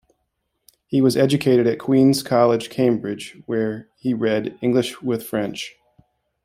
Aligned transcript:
He 0.87 0.99
was 0.99 1.15
educated 1.15 1.67
at 1.67 1.77
Queens' 1.77 2.23
College, 2.23 2.71
Cambridge 2.71 3.37
where 3.45 3.87
he 3.99 4.15
read 4.15 4.57
English 4.59 4.99
with 5.03 5.21
French. 5.21 5.75